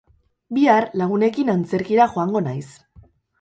Bihar 0.57 0.87
lagunekin 1.01 1.51
antzerkira 1.55 2.09
joango 2.15 2.43
naiz. 2.47 2.73